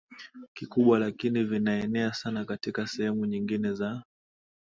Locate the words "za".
3.73-4.03